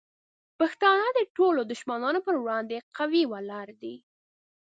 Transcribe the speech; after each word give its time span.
پښتانه 0.59 1.07
د 1.17 1.19
ټولو 1.35 1.61
دشمنانو 1.71 2.19
پر 2.27 2.35
وړاندې 2.43 2.77
قوي 2.97 3.23
ولاړ 3.31 3.67
دي. 3.81 3.95